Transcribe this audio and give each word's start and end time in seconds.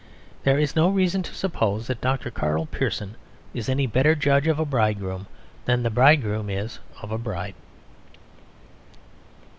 There 0.45 0.57
is 0.57 0.75
no 0.75 0.89
reason 0.89 1.21
to 1.21 1.35
suppose 1.35 1.85
that 1.85 2.01
Dr. 2.01 2.31
Karl 2.31 2.65
Pearson 2.65 3.13
is 3.53 3.69
any 3.69 3.85
better 3.85 4.15
judge 4.15 4.47
of 4.47 4.57
a 4.57 4.65
bridegroom 4.65 5.27
than 5.65 5.83
the 5.83 5.91
bridegroom 5.91 6.49
is 6.49 6.79
of 7.03 7.11
a 7.11 7.19
bride. 7.19 7.53